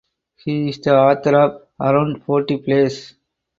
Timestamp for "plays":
2.57-3.13